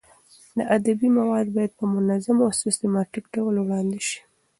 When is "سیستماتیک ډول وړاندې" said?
2.61-3.99